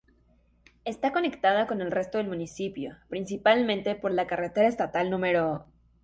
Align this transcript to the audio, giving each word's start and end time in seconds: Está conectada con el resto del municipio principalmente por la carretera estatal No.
Está 0.83 1.13
conectada 1.13 1.67
con 1.67 1.79
el 1.79 1.91
resto 1.91 2.17
del 2.17 2.25
municipio 2.27 2.97
principalmente 3.07 3.93
por 3.93 4.09
la 4.11 4.25
carretera 4.25 4.67
estatal 4.67 5.11
No. 5.11 5.67